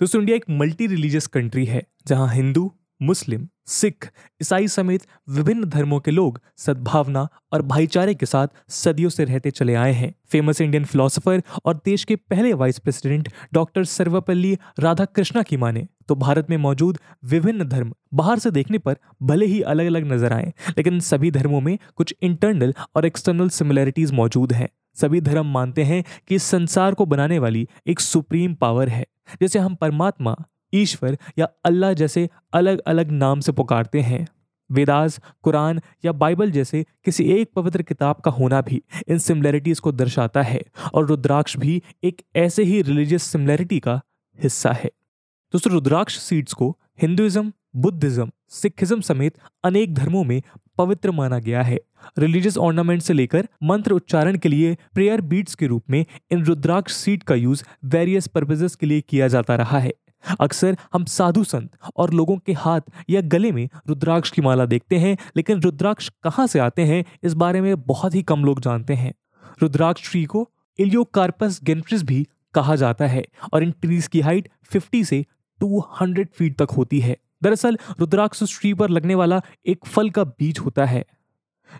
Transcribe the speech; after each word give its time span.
दोस्तों 0.00 0.20
इंडिया 0.20 0.36
एक 0.36 0.44
multi 0.50 0.86
religious 0.86 1.26
country 1.26 1.64
है, 1.66 1.82
जहाँ 2.08 2.28
हिंदू, 2.28 2.70
मुस्लिम, 3.00 3.46
सिख, 3.68 4.06
ईसाई 4.42 4.68
समेत 4.68 5.02
विभिन्न 5.28 5.64
धर्मों 5.64 5.98
के 6.00 6.10
लोग 6.10 6.40
सद्भावना 6.58 7.26
और 7.52 7.62
भाईचारे 7.62 8.14
के 8.14 8.26
साथ 8.26 8.48
सदियों 8.70 9.10
से 9.10 9.24
रहते 9.24 9.50
चले 9.50 9.74
आए 9.74 9.92
हैं। 9.92 10.12
फ़ेमस 10.32 10.60
इंडियन 10.60 10.84
फिलोसोफर 10.84 11.42
और 11.64 11.80
देश 11.84 12.04
के 12.04 12.16
पहले 12.16 12.52
vice 12.54 12.78
president 12.78 13.28
doctor 13.52 13.84
Sarvepalli 13.86 14.56
Radhakrishna 14.78 15.42
की 15.42 15.56
माने 15.56 15.86
तो 16.08 16.14
भारत 16.16 16.50
में 16.50 16.56
मौजूद 16.58 16.98
विभिन्न 17.24 17.68
धर्म 17.68 17.92
बाहर 18.14 18.38
से 18.38 18.50
देखने 18.50 18.78
पर 18.78 18.96
भले 19.22 19.46
ही 19.46 19.60
अलग 19.62 19.86
अलग 19.86 20.12
नज़र 20.12 20.32
आए, 20.32 20.52
लेकिन 20.68 21.00
सभी 21.02 21.30
धर्मों 21.30 21.60
में 21.60 21.76
कुछ 21.96 22.14
इंटरनल 22.22 22.74
और 22.96 23.06
एक्सटर्नल 23.06 23.48
सिमिलैरिटीज 23.50 24.12
मौजूद 24.12 24.52
हैं। 24.52 24.68
सभी 24.96 25.20
धर्म 25.20 25.46
मानते 25.46 25.82
हैं 25.82 26.02
कि 26.28 26.34
इस 26.34 26.42
संसार 26.42 26.94
को 26.94 27.06
बनाने 27.06 27.38
वाली 27.38 27.66
एक 27.86 28.00
सुप्रीम 28.00 28.54
पावर 28.54 28.88
है। 28.88 29.06
जैसे 29.42 29.58
हम 29.58 29.74
परमात्मा, 29.74 30.36
ईश्वर 30.74 31.16
या 31.38 31.48
अल्लाह 31.64 31.92
जैसे 31.92 32.28
अलग 32.52 32.80
अलग 32.80 33.10
नाम 33.10 33.40
से 33.40 33.52
पुकारते 33.52 34.00
हैं। 34.00 34.26
वेदास, 34.70 35.20
कुरान 35.42 35.80
या 36.04 36.12
बाइबल 36.12 36.50
जैसे 36.50 36.84
किसी 37.04 37.24
एक 37.24 37.50
पवित्र 37.56 37.82
किताब 37.82 38.16
का 38.16 38.30
होना 38.30 38.60
भी 38.60 38.82
इन 39.08 39.18
सिमिलैरिटीज 39.18 39.80
को 39.80 39.92
दर्शाता 39.92 40.42
है 40.42 40.62
और 40.94 41.06
रुद्राक्ष 41.06 41.56
भी 41.56 41.82
एक 42.04 42.22
ऐसे 42.36 42.62
ही 42.62 42.82
रिलीजियस 42.82 43.22
सिमिलैरिटी 43.22 43.80
का 43.80 44.00
हिस्सा 44.38 44.72
है। 44.72 44.90
दोस्तों, 45.54 45.72
रुद्राक्ष 45.72 46.18
सीड्स 46.18 46.52
को 46.52 46.78
हिंदुज़म 47.02 47.52
बुद्धिज्म 47.76 48.30
सिखिज्म 48.48 49.00
समेत 49.00 49.38
अनेक 49.64 49.94
धर्मों 49.94 50.24
में 50.24 50.42
पवित्र 50.80 51.10
माना 51.10 51.38
गया 51.38 51.62
है। 51.62 51.78
रिलीजियस 52.18 52.58
ऑर्नामेंट 52.58 53.02
से 53.02 53.12
लेकर 53.12 53.48
मंत्र 53.62 53.92
उच्चारण 53.92 54.38
के 54.38 54.48
लिए 54.48 54.76
प्रेयर 54.94 55.20
बीट्स 55.20 55.54
के 55.54 55.66
रूप 55.66 55.84
में 55.90 56.04
इन 56.30 56.44
रुद्राक्ष 56.44 56.92
सीड 56.92 57.22
का 57.22 57.34
यूज़ 57.34 57.64
वेरियस 57.84 58.26
पर्पजेस 58.26 58.74
के 58.74 58.86
लिए 58.86 59.00
किया 59.00 59.28
जाता 59.28 59.56
रहा 59.56 59.78
है। 59.78 59.92
अक्सर 60.40 60.76
हम 60.92 61.04
साधु 61.04 61.44
संत 61.44 61.70
और 61.96 62.12
लोगों 62.12 62.36
के 62.36 62.52
हाथ 62.52 62.80
या 63.10 63.20
गले 63.20 63.52
में 63.52 63.68
रुद्राक्ष 63.88 64.30
की 64.30 64.42
माला 64.42 64.66
देखते 64.66 64.96
हैं, 64.96 65.16
लेकिन 65.36 65.60
रुद्राक्ष 65.60 66.10
कहाँ 66.22 66.46
से 66.46 66.58
आते 66.58 66.82
हैं, 66.82 67.04
इस 67.22 67.34
बारे 67.34 67.60
में 67.60 67.82
बहुत 67.82 68.14
ही 68.14 68.22
कम 68.22 68.44
लोग 68.44 68.60
जानते 68.60 68.94
हैं। 68.94 69.14
रुद्राक्ष 69.62 70.10
ट्री 70.10 70.24
को 70.24 70.50
इलियोकार्पस 70.78 71.60
गेंट्रिस 71.62 72.02
भी 72.02 72.26
कहा 72.54 72.76
जाता 72.76 73.06
है 73.06 73.24
और 73.52 73.62
इन 73.62 73.70
ट्रीज 73.70 74.06
की 74.06 74.20
हाइट 74.20 74.48
50 74.72 75.04
से 75.04 75.24
200 75.60 76.28
फीट 76.34 76.58
तक 76.58 76.70
होती 76.70 77.00
है। 77.00 77.16
दरअसल 77.42 77.78
रुद्राक्ष 78.00 78.42
ट्री 78.50 78.74
पर 78.74 78.90
लगने 78.90 79.14
वाला 79.14 79.40
एक 79.66 79.86
फल 79.86 80.10
का 80.10 80.24
बीज 80.24 80.58
होता 80.58 80.84
है, 80.84 81.04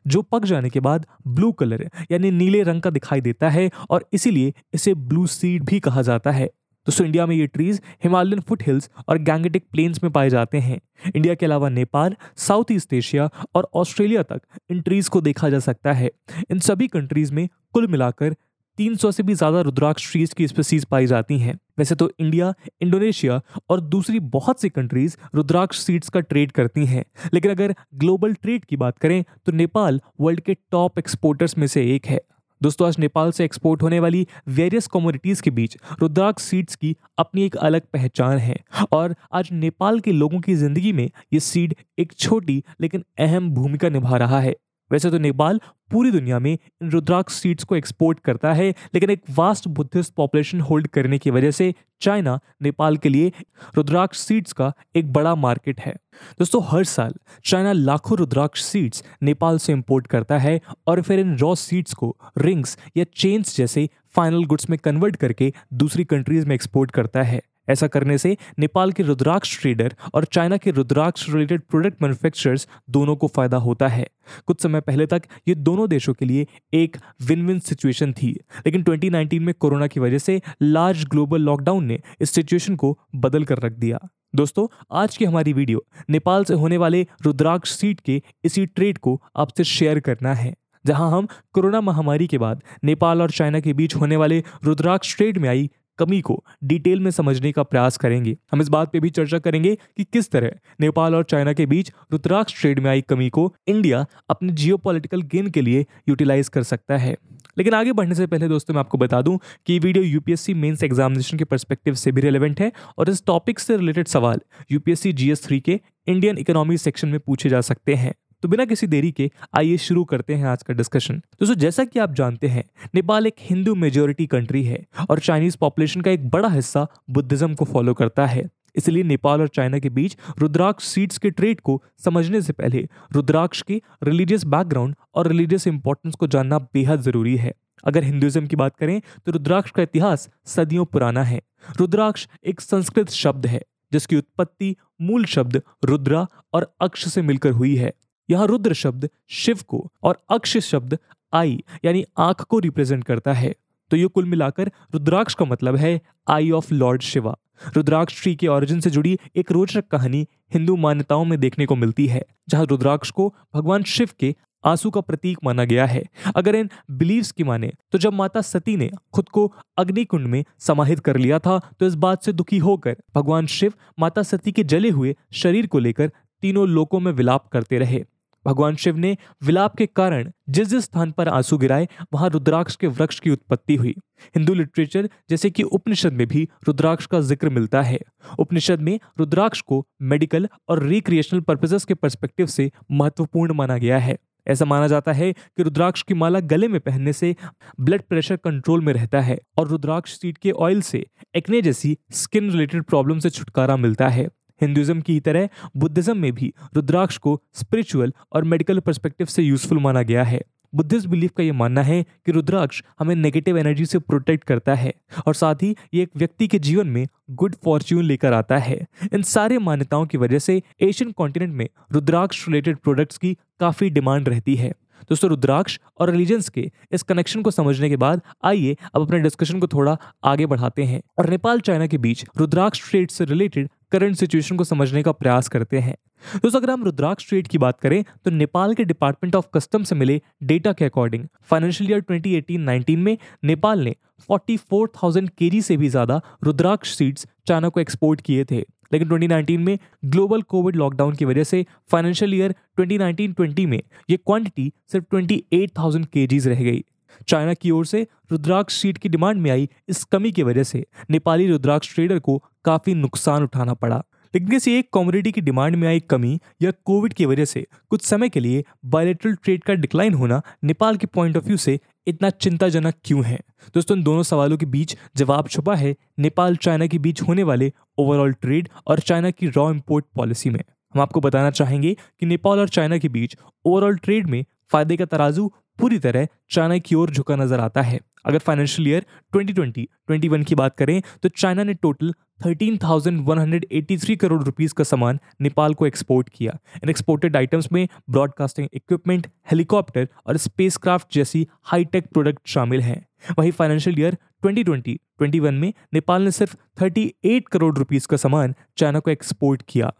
जो 0.06 0.22
पक 0.22 0.44
जाने 0.44 0.70
के 0.70 0.80
बाद 0.80 1.06
ब्लू 1.26 1.52
कलर, 1.52 1.88
यानी 2.10 2.30
नीले 2.30 2.62
रंग 2.62 2.82
का 2.82 2.90
दिखाई 2.90 3.20
देता 3.20 3.48
है 3.50 3.70
और 3.90 4.08
इसीलिए 4.12 4.52
इसे 4.74 4.94
ब्लू 4.94 5.26
सीड 5.26 5.64
भी 5.64 5.80
कहा 5.80 6.02
जाता 6.02 6.30
है। 6.30 6.46
दोस्तों 6.86 7.04
इंडिया 7.06 7.24
में 7.26 7.34
ये 7.36 7.46
ट्रीज 7.46 7.80
हिमालयन 8.04 8.40
फुट 8.40 8.62
हिल्स 8.62 8.88
और 9.08 9.18
गैंगेटिक 9.18 9.64
प्लेन्स 9.72 10.02
में 10.04 10.10
पाए 10.12 10.30
जाते 10.30 10.58
हैं। 10.58 10.80
इंडिया 11.16 11.34
के 11.34 11.46
अलावा 11.46 11.68
नेपाल 11.68 12.14
साउथ 12.36 12.70
ईस्ट 12.72 12.92
एशिया 12.92 13.28
और 13.54 13.68
ऑस्ट्रेलिया 13.74 14.22
तक 14.22 14.40
इन 14.70 14.80
ट्रीज 14.80 15.08
को 15.08 15.20
देखा 15.20 15.48
जा 15.48 15.58
सकता 15.58 15.92
है। 15.92 16.10
इन 16.50 16.58
सभी 16.58 16.88
कंट्रीज़ 16.88 17.32
में 17.32 17.48
कुल 17.72 17.86
मिलाकर 17.86 18.36
300 18.80 19.10
से 19.12 19.22
भी 19.22 19.34
ज़्यादा 19.34 19.60
रुद्राक्ष 19.60 20.10
ट्रीज 20.10 20.32
की 20.32 20.46
स्पीसीज 20.48 20.84
पाई 20.84 21.06
जाती 21.06 21.38
हैं। 21.38 21.54
वैसे 21.78 21.94
तो 21.94 22.10
इंडिया 22.20 22.52
इंडोनेशिया 22.82 23.40
और 23.70 23.80
दूसरी 23.80 24.20
बहुत 24.28 24.60
सी 24.60 24.68
कंट्रीज़ 24.68 25.16
रुद्राक्ष 25.34 25.78
सीड्स 25.78 26.08
का 26.08 26.20
ट्रेड 26.22 26.52
करती 26.52 26.84
हैं। 26.86 27.04
लेकिन 27.34 27.50
अगर 27.50 27.74
ग्लोबल 27.94 28.34
ट्रेड 28.34 28.64
की 28.64 28.76
बात 28.76 28.98
करें 28.98 29.22
तो 29.46 29.52
नेपाल 29.52 30.00
वर्ल्ड 30.20 30.40
के 30.40 30.54
टॉप 30.70 30.98
एक्सपोर्टर्स 30.98 31.56
में 31.58 31.66
से 31.66 31.84
एक 31.94 32.06
है। 32.06 32.20
दोस्तों, 32.60 32.86
आज 32.88 32.98
नेपाल 32.98 33.30
से 33.32 33.44
एक्सपोर्ट 33.44 33.82
होने 33.82 33.98
वाली 34.00 34.26
वेरियस 34.50 34.86
कम्युनिटीज 34.86 35.40
के 35.40 35.50
बीच 35.50 35.76
रुद्राक्ष 36.00 36.42
सीड्स 36.42 36.74
की 36.76 36.96
अपनी 37.18 37.44
एक 37.44 37.56
अलग 37.58 37.82
पहचान 37.92 38.38
है। 38.38 38.56
और 38.92 39.14
आज 39.32 39.48
नेपाल 39.52 40.00
के 40.00 40.12
लोगों 40.12 40.40
की 40.40 40.54
ज़िंदगी 40.54 40.92
में 40.92 41.08
ये 41.32 41.40
सीड 41.42 41.74
एक 41.98 42.12
छोटी 42.14 42.62
लेकिन 42.80 43.04
अहम 43.18 43.50
भूमिका 43.50 43.88
निभा 43.88 44.16
रहा 44.16 44.40
है। 44.40 44.54
वैसे 44.90 45.10
तो 45.10 45.18
नेपाल 45.18 45.60
पूरी 45.90 46.10
दुनिया 46.10 46.38
में 46.38 46.52
इन 46.52 46.90
रुद्राक्ष 46.90 47.34
सीड्स 47.34 47.64
को 47.64 47.76
एक्सपोर्ट 47.76 48.18
करता 48.20 48.52
है, 48.52 48.68
लेकिन 48.94 49.10
एक 49.10 49.22
वास्ट 49.30 49.66
बुद्धिस्ट 49.68 50.14
पॉपुलेशन 50.14 50.60
होल्ड 50.60 50.86
करने 50.86 51.18
की 51.18 51.30
वजह 51.30 51.50
से 51.50 51.72
चाइना 52.00 52.38
नेपाल 52.62 52.96
के 52.96 53.08
लिए 53.08 53.32
रुद्राक्ष 53.76 54.18
सीड्स 54.18 54.52
का 54.52 54.72
एक 54.96 55.12
बड़ा 55.12 55.34
मार्केट 55.34 55.80
है। 55.80 55.94
दोस्तों, 56.38 56.62
हर 56.66 56.84
साल 56.84 57.14
चाइना 57.44 57.72
लाखों 57.72 58.18
रुद्राक्ष 58.18 58.62
सीड्स 58.62 59.04
नेपाल 59.22 59.58
से 59.58 59.72
इंपोर्ट 59.72 60.06
करता 60.06 60.38
है 60.38 60.60
और 60.86 61.02
फिर 61.02 61.20
इन 61.20 61.36
रॉ 61.38 61.54
सीड्स 61.54 61.94
को 61.94 62.16
रिंग्स 62.38 62.78
या 62.96 63.04
चेन्स 63.16 63.56
जैसे 63.56 63.88
फाइनल 64.14 64.44
गुड्स 64.44 64.70
में 64.70 64.78
कन्वर्ट 64.78 65.16
करके 65.16 65.52
दूसरी 65.74 66.04
कंट्रीज़ 66.04 66.46
में 66.46 66.54
एक्सपोर्ट 66.54 66.90
करता 66.90 67.22
है। 67.22 67.40
ऐसा 67.70 67.86
करने 67.86 68.18
से 68.18 68.36
नेपाल 68.58 68.92
के 68.92 69.02
रुद्राक्ष 69.02 69.58
ट्रेडर 69.60 69.94
और 70.14 70.24
चाइना 70.24 70.56
के 70.56 70.70
रुद्राक्ष 70.70 71.28
रिलेटेड 71.28 71.62
प्रोडक्ट 71.62 72.02
मैन्युफैक्चरर्स 72.02 72.68
दोनों 72.90 73.16
को 73.16 73.28
फ़ायदा 73.28 73.56
होता 73.58 73.88
है। 73.88 74.06
कुछ 74.46 74.62
समय 74.62 74.80
पहले 74.80 75.06
तक 75.06 75.22
ये 75.48 75.54
दोनों 75.56 75.88
देशों 75.88 76.14
के 76.14 76.24
लिए 76.24 76.46
एक 76.74 76.96
विन 77.22 77.46
विन 77.46 77.58
सिचुएशन 77.60 78.12
थी, 78.12 78.30
लेकिन 78.66 78.82
2019 78.82 79.38
में 79.38 79.54
कोरोना 79.54 79.86
की 79.86 80.00
वजह 80.00 80.18
से 80.18 80.40
लार्ज 80.62 81.04
ग्लोबल 81.04 81.40
लॉकडाउन 81.40 81.84
ने 81.84 82.00
इस 82.20 82.30
सिचुएशन 82.30 82.76
को 82.76 82.98
बदल 83.16 83.44
कर 83.44 83.58
रख 83.58 83.72
दिया। 83.74 83.98
दोस्तों, 84.36 84.66
आज 84.92 85.16
की 85.16 85.24
हमारी 85.24 85.52
वीडियो 85.52 85.84
नेपाल 86.10 86.44
से 86.44 86.54
होने 86.54 86.76
वाले 86.76 87.06
रुद्राक्ष 87.22 87.70
सीट 87.70 88.00
के 88.00 88.22
इसी 88.44 88.66
ट्रेड 88.66 88.98
को 88.98 89.20
आपसे 89.36 89.64
शेयर 89.64 90.00
करना 90.00 90.34
है, 90.34 90.54
जहाँ 90.84 91.10
हम 91.10 91.26
कोरोना 91.54 91.80
महामारी 91.80 92.26
के 92.26 92.38
बाद 92.38 92.62
नेपाल 92.84 93.22
और 93.22 93.30
चाइना 93.30 93.60
के 93.60 93.72
बीच 93.72 93.94
होने 93.96 94.16
वाले 94.16 94.42
रुद्राक्ष 94.64 95.16
ट्रेड 95.16 95.38
में 95.38 95.48
आई 95.48 95.68
कमी 96.00 96.20
को 96.20 96.42
डिटेल 96.64 97.00
में 97.00 97.10
समझने 97.10 97.52
का 97.52 97.62
प्रयास 97.62 97.96
करेंगे। 97.96 98.36
हम 98.52 98.60
इस 98.60 98.68
बात 98.68 98.92
पे 98.92 99.00
भी 99.00 99.10
चर्चा 99.10 99.38
करेंगे 99.38 99.74
कि 99.74 100.04
किस 100.04 100.30
तरह 100.30 100.52
नेपाल 100.80 101.14
और 101.14 101.24
चाइना 101.24 101.52
के 101.52 101.66
बीच 101.66 101.92
रुद्राक्ष 102.12 102.60
ट्रेड 102.60 102.78
में 102.78 102.90
आई 102.90 103.00
कमी 103.00 103.28
को 103.28 103.54
इंडिया 103.68 104.06
अपने 104.30 104.52
जियो 104.52 104.80
गेन 104.86 105.50
के 105.50 105.60
लिए 105.60 105.86
यूटिलाइज 106.08 106.48
कर 106.48 106.62
सकता 106.62 106.96
है। 106.96 107.16
लेकिन 107.58 107.74
आगे 107.74 107.92
बढ़ने 107.92 108.14
से 108.14 108.26
पहले 108.26 108.48
दोस्तों, 108.48 108.74
मैं 108.74 108.80
आपको 108.80 108.98
बता 108.98 109.20
दूँ 109.22 109.38
कि 109.66 109.78
वीडियो 109.78 110.04
यूपीएससी 110.04 110.54
मेंस 110.54 110.82
एग्जामिनेशन 110.82 111.38
के 111.38 111.44
परस्पेक्टिव 111.44 111.94
से 111.94 112.12
भी 112.12 112.20
रिलेवेंट 112.20 112.60
है 112.60 112.72
और 112.98 113.10
इस 113.10 113.24
टॉपिक 113.26 113.58
से 113.58 113.76
रिलेटेड 113.76 114.08
सवाल 114.08 114.40
यूपीएससी 114.72 115.12
जीएस 115.12 115.44
थ्री 115.44 115.60
के 115.60 115.80
इंडियन 116.06 116.38
इकोनॉमी 116.38 116.76
सेक्शन 116.78 117.08
में 117.08 117.20
पूछे 117.20 117.48
जा 117.48 117.60
सकते 117.60 117.94
हैं। 117.94 118.14
तो 118.42 118.48
बिना 118.48 118.64
किसी 118.64 118.86
देरी 118.86 119.10
के 119.12 119.30
आइए 119.54 119.76
शुरू 119.76 120.02
करते 120.04 120.34
हैं 120.34 120.46
आज 120.46 120.62
का 120.62 120.74
डिस्कशन 120.74 121.16
दोस्तों 121.40 121.54
जैसा 121.54 121.84
कि 121.84 121.98
आप 121.98 122.12
जानते 122.14 122.48
हैं, 122.48 122.64
नेपाल 122.94 123.26
एक 123.26 123.34
हिंदू 123.40 123.74
मेजोरिटी 123.74 124.26
कंट्री 124.26 124.62
है 124.64 124.84
और 125.10 125.18
चाइनीज़ 125.18 125.56
पॉपुलेशन 125.60 126.00
का 126.00 126.10
एक 126.10 126.28
बड़ा 126.30 126.48
हिस्सा 126.48 126.86
बुद्धिज्म 127.10 127.54
को 127.54 127.64
फॉलो 127.64 127.94
करता 127.94 128.26
है। 128.26 128.48
इसलिए 128.76 129.02
नेपाल 129.02 129.40
और 129.40 129.48
चाइना 129.48 129.78
के 129.78 129.90
बीच 129.90 130.16
रुद्राक्ष 130.38 130.84
सीड्स 130.84 131.18
के 131.18 131.30
ट्रेड 131.30 131.60
को 131.60 131.82
समझने 132.04 132.42
से 132.42 132.52
पहले 132.52 132.86
रुद्राक्ष 133.12 133.62
के 133.62 133.80
रिलीजियस 134.04 134.44
बैकग्राउंड 134.46 134.94
और 135.14 135.28
रिलीजियस 135.28 135.66
इंपॉर्टेंस 135.66 136.14
को 136.14 136.26
जानना 136.26 136.58
बेहद 136.74 137.00
ज़रूरी 137.02 137.36
है। 137.36 137.52
अगर 137.84 138.04
हिंदुइज्म 138.04 138.46
की 138.46 138.56
बात 138.56 138.76
करें 138.76 139.00
तो 139.26 139.32
रुद्राक्ष 139.32 139.70
का 139.70 139.82
इतिहास 139.82 140.28
सदियों 140.46 140.84
पुराना 140.84 141.22
है। 141.24 141.40
रुद्राक्ष 141.78 142.26
एक 142.44 142.60
संस्कृत 142.60 143.10
शब्द 143.12 143.46
है, 143.46 143.62
जिसकी 143.92 144.16
उत्पत्ति 144.16 144.76
मूल 145.00 145.24
शब्द 145.26 145.62
रुद्रा 145.84 146.26
और 146.54 146.74
अक्ष 146.80 147.08
से 147.08 147.22
मिलकर 147.22 147.50
हुई 147.52 147.76
है। 147.76 147.92
यहाँ 148.30 148.46
रुद्र 148.46 148.74
शब्द 148.74 149.08
शिव 149.30 149.58
को 149.68 149.86
और 150.02 150.18
अक्ष 150.30 150.56
शब्द 150.58 150.98
आई, 151.32 151.62
यानी 151.84 152.04
आँख 152.18 152.42
को 152.42 152.58
रिप्रेजेंट 152.58 153.04
करता 153.04 153.32
है। 153.32 153.54
तो 153.90 153.96
ये 153.96 154.06
कुल 154.06 154.24
मिलाकर 154.24 154.70
रुद्राक्ष 154.94 155.34
का 155.34 155.44
मतलब 155.44 155.76
है 155.76 156.00
eye 156.28 156.50
of 156.50 156.72
Lord 156.74 157.02
Shiva. 157.02 157.36
Rudraksha 157.76 158.22
tree 158.22 158.34
के 158.34 158.46
ओरिजिन 158.46 158.80
से 158.80 158.90
जुड़ी 158.90 159.18
एक 159.36 159.50
रोचक 159.52 159.86
कहानी 159.88 160.26
हिंदू 160.54 160.76
मान्यताओं 160.76 161.24
में 161.24 161.38
देखने 161.40 161.66
को 161.66 161.76
मिलती 161.76 162.06
है, 162.06 162.24
जहाँ 162.48 162.66
रुद्राक्ष 162.66 163.10
को 163.10 163.34
भगवान 163.54 163.82
शिव 163.84 164.08
के 164.20 164.34
आँसू 164.64 164.90
का 164.90 165.00
प्रतीक 165.00 165.38
माना 165.44 165.64
गया 165.64 165.86
है। 165.86 166.02
अगर 166.36 166.54
इन 166.54 166.68
बिलीव्स 166.90 167.30
की 167.32 167.44
माने 167.44 167.72
तो 167.92 167.98
जब 167.98 168.12
माता 168.12 168.40
सती 168.40 168.76
ने 168.76 168.90
खुद 169.12 169.28
को 169.28 169.46
अग्निकुंड 169.78 170.26
में 170.26 170.44
समाहित 170.58 171.00
कर 171.00 171.16
लिया 171.16 171.38
था 171.38 171.58
तो 171.80 171.86
इस 171.86 171.94
बात 171.96 172.22
से 172.22 172.32
दुखी 172.32 172.58
होकर 172.58 172.96
भगवान 173.14 173.46
शिव 173.48 173.72
माता 173.98 174.22
सती 174.22 174.52
के 174.52 174.64
जले 174.64 174.90
हुए 174.90 175.14
शरीर 175.32 175.66
को 175.66 175.78
लेकर 175.78 176.12
तीनों 176.42 176.68
लोकों 176.68 177.00
में 177.00 177.12
विलाप 177.12 177.48
करते 177.48 177.78
रहे। 177.78 178.04
भगवान 178.46 178.76
शिव 178.76 178.96
ने 178.96 179.16
विलाप 179.42 179.76
के 179.76 179.86
कारण 179.86 180.30
जिस 180.48 180.68
जिस 180.68 180.84
स्थान 180.84 181.10
पर 181.10 181.28
आँसू 181.28 181.58
गिराए, 181.58 181.88
वहाँ 182.12 182.28
रुद्राक्ष 182.30 182.76
के 182.76 182.86
वृक्ष 182.86 183.18
की 183.20 183.30
उत्पत्ति 183.30 183.76
हुई। 183.76 183.94
हिंदू 184.36 184.54
लिटरेचर 184.54 185.08
जैसे 185.30 185.50
कि 185.50 185.62
उपनिषद 185.62 186.12
में 186.12 186.26
भी 186.26 186.48
रुद्राक्ष 186.66 187.06
का 187.06 187.20
ज़िक्र 187.20 187.48
मिलता 187.48 187.82
है। 187.82 187.98
उपनिषद 188.38 188.80
में 188.80 188.98
रुद्राक्ष 189.18 189.60
को 189.60 189.86
मेडिकल 190.02 190.48
और 190.68 190.82
रिक्रिएशनल 190.82 191.40
पर्पजेस 191.40 191.84
के 191.84 191.94
परस्पेक्टिव 191.94 192.46
से 192.46 192.70
महत्वपूर्ण 192.92 193.54
माना 193.54 193.76
गया 193.78 193.98
है। 193.98 194.18
ऐसा 194.46 194.64
माना 194.64 194.86
जाता 194.88 195.12
है 195.12 195.32
कि 195.32 195.62
रुद्राक्ष 195.62 196.02
की 196.02 196.14
माला 196.14 196.40
गले 196.40 196.68
में 196.68 196.80
पहनने 196.80 197.12
से 197.12 197.34
ब्लड 197.80 198.02
प्रेशर 198.02 198.36
कंट्रोल 198.36 198.80
में 198.80 198.92
रहता 198.92 199.20
है 199.20 199.38
और 199.58 199.68
रुद्राक्ष 199.68 200.18
सीड 200.18 200.38
के 200.38 200.50
ऑयल 200.50 200.80
से 200.82 201.04
एक्ने 201.36 201.60
जैसी 201.62 201.96
स्किन 202.12 202.50
रिलेटेड 202.50 202.82
प्रॉब्लम 202.82 203.18
से 203.18 203.30
छुटकारा 203.30 203.76
मिलता 203.76 204.08
है। 204.08 204.28
हिंदुज्म 204.60 205.00
की 205.00 205.12
ही 205.12 205.20
तरह 205.20 205.48
बुद्धिज्म 205.76 206.16
में 206.16 206.32
भी 206.32 206.52
रुद्राक्ष 206.76 207.18
को 207.18 207.40
स्पिरिचुअल 207.54 208.12
और 208.32 208.44
मेडिकल 208.44 208.78
परस्पेक्टिव 208.78 209.26
से 209.26 209.42
यूजफुल 209.42 209.78
माना 209.78 210.02
गया 210.02 210.24
है। 210.24 210.40
बुद्धिस्ट 210.74 211.08
बिलीफ 211.08 211.30
का 211.36 211.42
ये 211.42 211.52
मानना 211.52 211.82
है 211.82 212.02
कि 212.02 212.32
रुद्राक्ष 212.32 212.82
हमें 212.98 213.14
नेगेटिव 213.14 213.58
एनर्जी 213.58 213.86
से 213.86 213.98
प्रोटेक्ट 213.98 214.44
करता 214.44 214.74
है 214.74 214.92
और 215.26 215.34
साथ 215.34 215.62
ही 215.62 215.74
ये 215.94 216.02
एक 216.02 216.10
व्यक्ति 216.16 216.46
के 216.48 216.58
जीवन 216.58 216.86
में 216.86 217.06
गुड 217.30 217.54
फॉर्च्यून 217.64 218.04
लेकर 218.04 218.32
आता 218.32 218.58
है। 218.58 218.86
इन 219.14 219.22
सारे 219.22 219.58
मान्यताओं 219.58 220.06
की 220.06 220.18
वजह 220.18 220.38
से 220.38 220.62
एशियन 220.80 221.10
कॉन्टिनेंट 221.12 221.54
में 221.54 221.68
रुद्राक्ष 221.92 222.46
रिलेटेड 222.48 222.76
प्रोडक्ट्स 222.76 223.18
की 223.18 223.36
काफ़ी 223.60 223.90
डिमांड 223.90 224.28
रहती 224.28 224.54
है। 224.56 224.72
दोस्तों, 225.10 225.30
रुद्राक्ष 225.30 225.78
और 226.00 226.10
रिलीजन्स 226.10 226.48
के 226.48 226.70
इस 226.92 227.02
कनेक्शन 227.02 227.42
को 227.42 227.50
समझने 227.50 227.88
के 227.88 227.96
बाद 227.96 228.20
आइए 228.44 228.76
अब 228.94 229.02
अपने 229.02 229.18
डिस्कशन 229.18 229.60
को 229.60 229.66
थोड़ा 229.66 229.96
आगे 230.24 230.46
बढ़ाते 230.46 230.84
हैं। 230.84 231.02
और 231.18 231.28
नेपाल 231.30 231.60
चाइना 231.60 231.86
के 231.86 231.98
बीच 231.98 232.24
रुद्राक्ष 232.38 232.90
ट्रेड 232.90 233.10
से 233.10 233.24
रिलेटेड 233.24 233.68
करंट 233.92 234.16
सिचुएशन 234.16 234.56
को 234.56 234.64
समझने 234.64 235.02
का 235.02 235.12
प्रयास 235.12 235.48
करते 235.48 235.78
हैं। 235.78 235.94
दोस्तों 236.34 236.60
अगर 236.60 236.70
हम 236.70 236.84
रुद्राक्ष 236.84 237.28
ट्रेड 237.28 237.48
की 237.48 237.58
बात 237.58 237.80
करें 237.80 238.02
तो 238.24 238.30
नेपाल 238.30 238.74
के 238.74 238.84
डिपार्टमेंट 238.84 239.36
ऑफ़ 239.36 239.46
कस्टम 239.54 239.82
से 239.82 239.94
मिले 239.94 240.20
डेटा 240.42 240.72
के 240.72 240.84
अकॉर्डिंग 240.84 241.26
फाइनेंशियल 241.50 241.90
ईयर 241.90 242.00
2018-19 242.02 242.96
में 242.96 243.16
नेपाल 243.44 243.84
ने 243.84 243.94
44,000 244.28 245.28
केजी 245.38 245.62
से 245.62 245.76
भी 245.76 245.88
ज़्यादा 245.88 246.20
रुद्राक्ष 246.44 246.94
सीड्स 246.96 247.26
चाइना 247.46 247.68
को 247.68 247.80
एक्सपोर्ट 247.80 248.20
किए 248.20 248.44
थे। 248.44 248.64
लेकिन 248.92 249.08
2019 249.08 249.56
में 249.58 249.78
ग्लोबल 250.04 250.42
कोविड 250.42 250.76
लॉकडाउन 250.76 251.14
की 251.14 251.24
वजह 251.24 251.44
से 251.44 251.64
फाइनेंशियल 251.92 252.34
ईयर 252.34 252.54
2019-20 252.80 253.66
में 253.66 253.80
ये 254.10 254.16
क्वांटिटी 254.16 254.72
सिर्फ़ 254.92 255.16
28,000 255.16 256.04
केजीज 256.04 256.48
रह 256.48 256.62
गई। 256.62 256.84
चाइना 257.28 257.54
की 257.54 257.70
ओर 257.70 257.86
से 257.86 258.06
रुद्राक्ष 258.32 258.74
सीड 258.74 258.98
की 258.98 259.08
डिमांड 259.08 259.40
में 259.40 259.50
आई 259.50 259.68
इस 259.88 260.02
कमी 260.04 260.30
की 260.32 260.42
वजह 260.42 260.62
से 260.62 260.84
नेपाली 261.10 261.46
रुद्राक्ष 261.46 261.94
ट्रेडर 261.94 262.18
को 262.18 262.42
काफ़ी 262.64 262.94
नुकसान 262.94 263.42
उठाना 263.42 263.74
पड़ा। 263.74 264.02
लेकिन 264.34 264.48
किसी 264.48 264.72
एक 264.72 264.88
कॉमोडिटी 264.92 265.32
की 265.32 265.40
डिमांड 265.40 265.76
में 265.76 265.86
आई 265.88 266.00
कमी 266.00 266.38
या 266.62 266.70
कोविड 266.84 267.12
की 267.12 267.26
वजह 267.26 267.44
से, 267.44 267.66
कुछ 267.90 268.02
समय 268.02 268.28
के 268.28 268.40
लिए 268.40 268.64
बायोलेट्रल 268.84 269.34
ट्रेड 269.34 269.64
का 269.64 269.74
डिक्लाइन 269.74 270.14
होना 270.14 270.40
नेपाल 270.64 270.96
के 270.96 271.06
पॉइंट 271.06 271.36
ऑफ़ 271.36 271.44
व्यू 271.44 271.56
से 271.56 271.78
इतना 272.06 272.30
चिंताजनक 272.30 272.94
क्यों 273.04 273.24
है? 273.24 273.38
दोस्तों, 273.74 273.96
इन 273.96 274.02
दोनों 274.02 274.22
सवालों 274.22 274.56
के 274.56 274.66
बीच 274.66 274.96
जवाब 275.16 275.48
छुपा 275.48 275.74
है 275.74 275.94
नेपाल 276.18 276.56
चाइना 276.56 276.86
के 276.86 276.98
बीच 276.98 277.22
होने 277.22 277.42
वाले 277.42 277.72
ओवरऑल 277.98 278.32
ट्रेड 278.32 278.68
और 278.86 279.00
चाइना 279.00 279.30
की 279.30 279.48
रॉ 279.48 279.70
इम्पोर्ट 279.70 280.04
पॉलिसी 280.16 280.50
में। 280.50 280.60
हम 280.94 281.00
आपको 281.00 281.20
बताना 281.20 281.50
चाहेंगे 281.50 281.96
कि 282.20 282.26
नेपाल 282.26 282.58
और 282.58 282.68
चाइना 282.68 282.98
के 282.98 283.08
बीच 283.08 283.36
ओवरऑल 283.64 283.96
ट्रेड 283.96 284.26
में 284.26 284.44
फ़ायदे 284.70 284.96
का 284.96 285.04
तराजू 285.04 285.52
पूरी 285.78 285.98
तरह 285.98 286.26
चाइना 286.50 286.78
की 286.78 286.94
ओर 286.94 287.10
झुका 287.10 287.36
नज़र 287.36 287.60
आता 287.60 287.82
है। 287.82 288.00
अगर 288.24 288.38
फाइनेंशियल 288.38 288.88
ईयर 288.88 289.06
2020-21 289.32 290.44
की 290.44 290.54
बात 290.54 290.76
करें 290.76 291.00
तो 291.22 291.28
चाइना 291.28 291.64
ने 291.64 291.74
टोटल 291.74 292.12
13,183 292.44 294.16
करोड़ 294.16 294.42
रुपीस 294.42 294.72
का 294.72 294.84
सामान 294.84 295.18
नेपाल 295.40 295.74
को 295.74 295.86
एक्सपोर्ट 295.86 296.28
किया। 296.28 296.58
इन 296.84 296.90
एक्सपोर्टेड 296.90 297.36
आइटम्स 297.36 297.72
में 297.72 297.86
ब्रॉडकास्टिंग 298.10 298.68
इक्विपमेंट 298.72 299.26
हेलीकॉप्टर 299.50 300.08
और 300.26 300.36
स्पेसक्राफ्ट 300.36 301.14
जैसी 301.14 301.46
हाईटेक 301.62 302.06
प्रोडक्ट 302.06 302.48
शामिल 302.48 302.80
हैं। 302.80 303.04
वहीं 303.38 303.50
फाइनेंशियल 303.50 304.00
ईयर 304.00 304.16
2020-21 304.46 305.52
में 305.52 305.72
नेपाल 305.94 306.22
ने 306.22 306.30
सिर्फ़ 306.30 306.56
38 306.82 307.48
करोड़ 307.52 307.76
रुपीस 307.78 308.06
का 308.06 308.16
सामान 308.16 308.54
चाइना 308.76 308.98
को 308.98 309.10
एक्सपोर्ट 309.10 309.62
किया। 309.68 309.92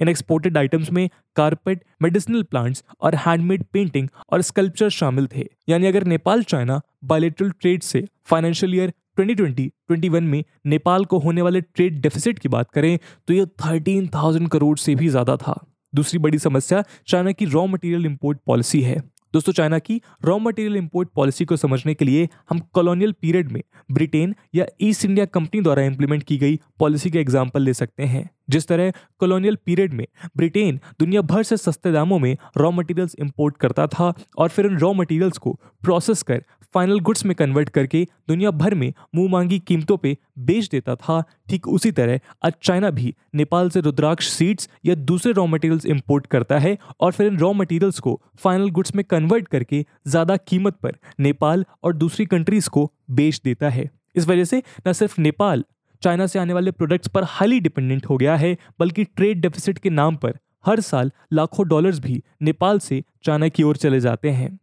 इन 0.00 0.08
एक्सपोर्टेड 0.08 0.58
आइटम्स 0.58 0.90
में 0.92 1.08
कारपेट 1.36 1.84
मेडिसिनल 2.02 2.42
प्लांट्स 2.42 2.84
और 3.00 3.14
हैंडमेड 3.16 3.64
पेंटिंग 3.72 4.08
और 4.32 4.42
स्कल्पचर 4.42 4.88
शामिल 4.90 5.26
थे। 5.26 5.48
यानी 5.68 5.86
अगर 5.86 6.04
नेपाल 6.06 6.42
चाइना 6.44 6.80
बायोलेट्रल 7.04 7.50
ट्रेड 7.50 7.82
से 7.82 8.06
फाइनेंशियल 8.24 8.74
ईयर 8.74 8.92
2020-21 9.20 10.20
में 10.22 10.42
नेपाल 10.66 11.04
को 11.04 11.18
होने 11.18 11.42
वाले 11.42 11.60
ट्रेड 11.60 12.00
डेफिसिट 12.02 12.38
की 12.38 12.48
बात 12.48 12.70
करें 12.70 12.98
तो 13.28 13.34
यह 13.34 13.46
13,000 13.62 14.48
करोड़ 14.48 14.76
से 14.78 14.94
भी 14.94 15.08
ज़्यादा 15.08 15.36
था। 15.36 15.54
दूसरी 15.92 16.18
बड़ी 16.18 16.38
समस्या 16.38 16.82
चाइना 17.08 17.32
की 17.32 17.44
रॉ 17.46 17.66
मटेरियल 17.66 18.06
इंपोर्ट 18.06 18.38
पॉलिसी 18.46 18.80
है। 18.82 19.00
दोस्तों, 19.36 19.52
चाइना 19.52 19.78
की 19.78 20.00
रॉ 20.24 20.38
मटेरियल 20.38 20.76
इंपोर्ट 20.76 21.08
पॉलिसी 21.14 21.44
को 21.44 21.56
समझने 21.56 21.94
के 21.94 22.04
लिए 22.04 22.28
हम 22.50 22.58
कॉलोनियल 22.74 23.12
पीरियड 23.22 23.50
में 23.52 23.62
ब्रिटेन 23.92 24.34
या 24.54 24.66
ईस्ट 24.82 25.04
इंडिया 25.04 25.26
कंपनी 25.26 25.60
द्वारा 25.60 25.82
इंप्लीमेंट 25.82 26.22
की 26.22 26.38
गई 26.38 26.58
पॉलिसी 26.78 27.10
के 27.10 27.18
एग्ज़ाम्पल 27.20 27.62
ले 27.62 27.74
सकते 27.74 28.04
हैं। 28.04 28.28
जिस 28.50 28.66
तरह 28.68 28.92
कॉलोनियल 29.20 29.56
पीरियड 29.66 29.94
में 29.94 30.06
ब्रिटेन 30.36 30.80
दुनिया 31.00 31.22
भर 31.22 31.42
से 31.42 31.56
सस्ते 31.56 31.92
दामों 31.92 32.18
में 32.18 32.36
रॉ 32.56 32.70
मटेरियल्स 32.70 33.14
इंपोर्ट 33.20 33.56
करता 33.56 33.86
था 33.88 34.12
और 34.38 34.48
फिर 34.48 34.66
उन 34.66 34.78
रॉ 34.78 34.92
मटेरियल्स 34.94 35.38
को 35.38 35.52
प्रोसेस 35.82 36.22
कर 36.22 36.42
फाइनल 36.74 37.00
गुड्स 37.00 37.24
में 37.26 37.34
कन्वर्ट 37.36 37.68
करके 37.68 38.06
दुनिया 38.28 38.50
भर 38.52 38.74
में 38.74 38.92
मुँह 39.14 39.30
मांगी 39.30 39.58
कीमतों 39.58 39.96
पे 39.96 40.16
बेच 40.38 40.68
देता 40.68 40.94
था। 40.94 41.22
ठीक 41.48 41.68
उसी 41.68 41.90
तरह 41.92 42.20
आज 42.44 42.52
चाइना 42.62 42.90
भी 42.90 43.14
नेपाल 43.34 43.70
से 43.70 43.80
रुद्राक्ष 43.80 44.28
सीड्स 44.28 44.68
या 44.86 44.94
दूसरे 44.94 45.32
रॉ 45.32 45.46
मटेरियल्स 45.46 45.86
इंपोर्ट 45.86 46.26
करता 46.26 46.58
है 46.58 46.76
और 47.00 47.12
फिर 47.12 47.26
इन 47.26 47.38
रॉ 47.38 47.52
मटेरियल्स 47.52 47.98
को 47.98 48.20
फाइनल 48.38 48.70
गुड्स 48.70 48.94
में 48.94 49.04
कन्वर्ट 49.04 49.48
करके 49.48 49.84
ज़्यादा 50.06 50.36
कीमत 50.38 50.76
पर 50.82 50.96
नेपाल 51.20 51.64
और 51.84 51.92
दूसरी 51.94 52.26
कंट्रीज़ 52.26 52.68
को 52.70 52.90
बेच 53.10 53.40
देता 53.44 53.68
है। 53.68 53.90
इस 54.16 54.26
वजह 54.28 54.44
से 54.44 54.62
न 54.88 54.92
सिर्फ़ 54.92 55.20
नेपाल 55.20 55.64
चाइना 56.02 56.26
से 56.26 56.38
आने 56.38 56.52
वाले 56.52 56.70
प्रोडक्ट्स 56.70 57.08
पर 57.08 57.24
हाईली 57.24 57.60
डिपेंडेंट 57.60 58.06
हो 58.06 58.16
गया 58.16 58.34
है, 58.36 58.56
बल्कि 58.80 59.04
ट्रेड 59.06 59.40
डेफिसिट 59.40 59.78
के 59.78 59.90
नाम 59.90 60.16
पर 60.16 60.38
हर 60.66 60.80
साल 60.80 61.10
लाखों 61.32 61.66
डॉलर्स 61.68 61.98
भी 61.98 62.22
नेपाल 62.42 62.78
से 62.78 63.02
चाइना 63.24 63.48
की 63.48 63.62
ओर 63.62 63.76
चले 63.76 64.00
जाते 64.00 64.30
हैं। 64.30 64.58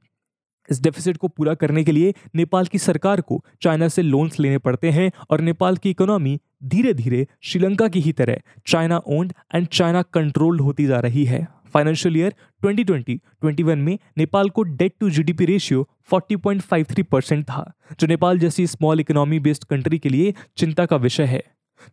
इस 0.69 0.81
डेफिसिट 0.81 1.17
को 1.17 1.27
पूरा 1.27 1.53
करने 1.53 1.83
के 1.83 1.91
लिए 1.91 2.13
नेपाल 2.35 2.65
की 2.65 2.77
सरकार 2.77 3.21
को 3.21 3.43
चाइना 3.61 3.87
से 3.87 4.01
लोन्स 4.01 4.39
लेने 4.39 4.57
पड़ते 4.57 4.91
हैं 4.91 5.11
और 5.29 5.41
नेपाल 5.41 5.77
की 5.77 5.89
इकोनॉमी 5.89 6.39
धीरे 6.63 6.93
धीरे 6.93 7.27
श्रीलंका 7.41 7.87
की 7.87 7.99
ही 7.99 8.11
तरह 8.11 8.37
China 8.67 8.97
owned 8.97 9.33
and 9.55 9.67
China 9.67 10.01
controlled 10.01 10.61
होती 10.61 10.85
जा 10.85 10.99
रही 10.99 11.25
है। 11.25 11.47
फाइनेंशियल 11.73 12.17
ईयर 12.17 12.33
2020-21 12.61 13.75
में 13.75 13.97
नेपाल 14.17 14.49
को 14.49 14.63
debt 14.63 14.93
to 14.99 15.09
GDP 15.09 15.45
ratio 15.45 15.87
40.53 16.13 17.03
percent 17.03 17.43
था, 17.45 17.73
जो 17.99 18.07
नेपाल 18.07 18.39
जैसी 18.39 18.67
स्मॉल 18.67 18.99
इकोनॉमी 18.99 19.39
बेस्ड 19.39 19.63
कंट्री 19.63 19.99
के 19.99 20.09
लिए 20.09 20.33
चिंता 20.57 20.85
का 20.85 20.95
विषय 20.95 21.23
है। 21.23 21.43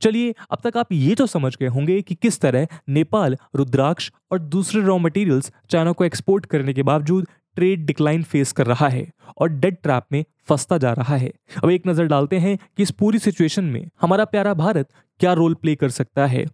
चलिए, 0.00 0.34
अब 0.50 0.58
तक 0.64 0.76
आप 0.76 0.92
ये 0.92 1.14
तो 1.14 1.26
समझ 1.26 1.56
गए 1.56 1.66
होंगे 1.66 2.02
कि 2.02 2.14
किस 2.14 2.40
तरह 2.40 2.66
नेपाल, 2.88 3.36
रुद्राक्ष 3.56 4.10
और 4.32 4.38
दूसरे 4.38 4.82
रॉ 4.82 4.98
मटेरियल्स 4.98 5.52
चाइना 5.70 5.92
को 5.92 6.04
एक्सपोर्ट 6.04 6.46
करने 6.46 6.72
के 6.72 6.82
बावजूद 6.82 7.26
ट्रेड 7.60 7.84
डिक्लाइन 7.86 8.22
फेस 8.22 8.52
कर 8.52 8.66
रहा 8.66 8.88
है 8.88 9.06
और 9.38 9.48
डेड 9.50 9.76
ट्रैप 9.82 10.04
में 10.12 10.24
फंसता 10.48 10.76
जा 10.78 10.92
रहा 10.92 11.16
है। 11.16 11.30
अब 11.64 11.70
एक 11.70 11.86
नज़र 11.86 12.06
डालते 12.06 12.38
हैं 12.38 12.56
कि 12.56 12.82
इस 12.82 12.90
पूरी 12.90 13.18
सिचुएशन 13.18 13.64
में 13.64 13.88
हमारा 14.00 14.24
प्यारा 14.24 14.54
भारत 14.54 14.88
क्या 15.20 15.32
रोल 15.32 15.54
प्ले 15.54 15.74
कर 15.74 15.90
सकता 15.90 16.26
है। 16.26 16.44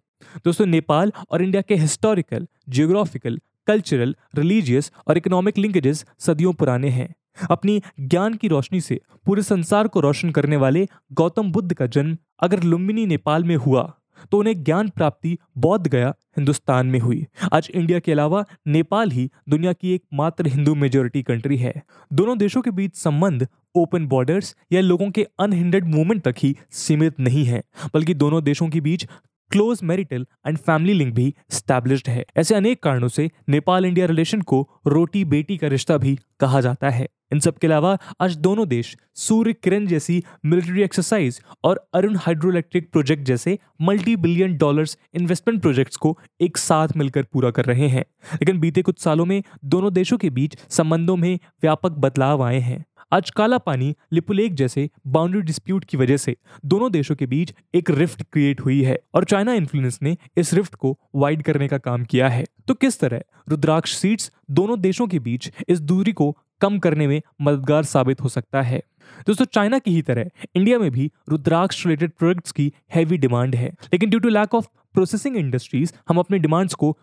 दोस्तों, 0.44 0.66
नेपाल 0.66 1.12
और 1.30 1.42
इंडिया 1.42 1.62
के 1.62 1.74
हिस्टोरिकल 1.74 2.46
जियोग्राफिकल 2.68 3.38
कल्चरल 3.66 4.14
रिलीजियस 4.36 4.90
और 5.08 5.16
इकोनॉमिक 5.16 5.58
लिंकेजेस 5.58 6.04
सदियों 6.18 6.52
पुराने 6.52 6.88
हैं। 6.88 7.08
अपनी 7.50 7.80
ज्ञान 8.00 8.34
की 8.34 8.48
रोशनी 8.48 8.80
से 8.80 9.00
पूरे 9.26 9.42
संसार 9.42 9.88
को 9.88 10.00
रोशन 10.00 10.30
करने 10.30 10.56
वाले 10.56 10.86
गौतम 11.12 11.52
बुद्ध 11.52 11.72
का 11.74 11.86
जन्म 11.86 12.16
अगर 12.40 12.62
लुम्बिनी 12.62 13.06
नेपाल 13.06 13.44
में 13.44 13.56
हुआ। 13.56 13.92
तो 14.32 14.38
उन्हें 14.38 14.62
ज्ञान 14.64 14.88
प्राप्ति 14.88 15.36
बौद्ध 15.58 15.86
गया 15.86 16.14
हिंदुस्तान 16.36 16.86
में 16.86 16.98
हुई। 17.00 17.24
आज 17.52 17.70
इंडिया 17.74 17.98
के 17.98 18.12
अलावा 18.12 18.44
नेपाल 18.66 19.10
ही 19.10 19.30
दुनिया 19.48 19.72
की 19.72 19.94
एकमात्र 19.94 20.46
हिंदू 20.46 20.74
मेजोरिटी 20.74 21.22
कंट्री 21.22 21.56
है। 21.56 21.74
दोनों 22.10 22.38
देशों 22.38 22.62
के 22.62 22.70
बीच 22.70 22.94
संबंध 22.94 23.46
ओपन 23.74 24.06
बॉर्डर्स 24.06 24.54
या 24.72 24.80
लोगों 24.80 25.10
के 25.10 25.26
अनहिंडेड 25.40 25.84
मूवमेंट 25.86 26.22
तक 26.22 26.34
ही 26.38 26.54
सीमित 26.72 27.20
नहीं 27.20 27.44
है, 27.44 27.62
बल्कि 27.94 28.14
दोनों 28.14 28.42
देशों 28.44 28.68
के 28.68 28.80
बीच 28.80 29.06
close 29.50 29.80
marital 29.82 30.26
and 30.46 30.58
family 30.58 30.92
link 30.92 31.14
भी 31.14 31.34
स्टैब्लिश्ड 31.50 32.08
है। 32.08 32.24
ऐसे 32.36 32.54
अनेक 32.54 32.82
कारणों 32.82 33.08
से 33.08 33.30
नेपाल 33.48 33.84
इंडिया 33.84 34.06
रिलेशन 34.06 34.40
को 34.42 34.68
रोटी 34.86 35.24
बेटी 35.24 35.56
का 35.56 35.66
रिश्ता 35.66 35.96
भी 35.96 36.18
कहा 36.40 36.60
जाता 36.60 36.90
है। 36.90 37.08
इन 37.32 37.40
सब 37.40 37.58
के 37.58 37.66
अलावा 37.66 37.98
आज 38.20 38.36
दोनों 38.36 38.68
देश 38.68 38.96
सूर्य 39.14 39.52
किरण 39.52 39.86
जैसी 39.86 40.22
मिलिट्री 40.44 40.82
एक्सरसाइज 40.82 41.40
और 41.64 41.88
अरुण 41.94 42.16
हाइड्रो 42.16 42.50
इलेक्ट्रिक 42.50 42.90
प्रोजेक्ट 42.92 43.22
जैसे 43.22 43.58
multi 43.82 44.16
billion 44.16 44.56
dollars 44.56 44.98
investment 45.14 45.60
projects 45.62 45.96
को 45.96 46.18
एक 46.40 46.56
साथ 46.56 46.88
मिलकर 46.96 47.22
पूरा 47.22 47.50
कर 47.50 47.64
रहे 47.64 47.88
हैं। 47.88 48.04
लेकिन 48.34 48.60
बीते 48.60 48.82
कुछ 48.82 49.00
सालों 49.00 49.24
में 49.24 49.42
दोनों 49.64 49.92
देशों 49.92 50.18
के 50.18 50.30
बीच 50.30 50.56
संबंधों 50.68 51.16
में 51.16 51.38
व्यापक 51.62 51.90
बदलाव 51.90 52.42
आए 52.42 52.58
हैं। 52.58 52.84
आज 53.12 53.30
काला 53.30 53.58
पानी 53.58 53.94
लिपुलेक 54.12 54.54
जैसे 54.54 54.88
बाउंड्री 55.06 55.40
डिस्प्यूट 55.40 55.84
की 55.84 55.96
वजह 55.96 56.16
से 56.16 56.36
दोनों 56.64 56.90
देशों 56.92 57.14
के 57.16 57.26
बीच 57.26 57.52
एक 57.74 57.90
रिफ्ट 57.90 58.22
क्रिएट 58.22 58.60
हुई 58.60 58.82
है 58.82 58.98
और 59.14 59.24
चाइना 59.24 59.52
इन्फ्लुएंस 59.52 59.98
ने 60.02 60.16
इस 60.36 60.52
रिफ्ट 60.54 60.74
को 60.74 60.98
वाइड 61.14 61.42
करने 61.42 61.68
का 61.68 61.78
काम 61.78 62.04
किया 62.04 62.28
है। 62.28 62.44
तो 62.68 62.74
किस 62.74 63.00
तरह 63.00 63.22
रुद्राक्ष 63.48 63.94
सीट्स 63.94 64.30
दोनों 64.50 64.80
देशों 64.80 65.06
के 65.06 65.18
बीच 65.18 65.50
इस 65.68 65.80
दूरी 65.80 66.12
को 66.12 66.30
कम 66.60 66.78
करने 66.78 67.06
में 67.06 67.20
मददगार 67.42 67.84
साबित 67.84 68.20
हो 68.20 68.28
सकता 68.28 68.62
है? 68.62 68.82
दोस्तों, 69.26 69.44
चाइना 69.44 69.78
की 69.78 69.90
ही 69.90 70.02
तरह 70.02 70.30
इंडिया 70.56 70.78
में 70.78 70.90
भी 70.90 71.10
रुद्राक्ष 71.28 71.86
रिलेटेड 71.86 72.10
प्रोडक्ट्स 72.10 72.52
की 72.52 72.72
हैवी 72.94 73.18
डिमांड 73.18 73.54
है। 73.54 73.68
लेकिन 73.92 74.10
due 74.10 74.20
to 74.20 74.28
lack 74.28 74.54
of 74.54 74.66
processing 74.94 75.36
industries 75.36 75.92
हम 76.08 76.18
अपने 76.18 76.38
डिमांड्स 76.38 76.74
को 76.74 76.96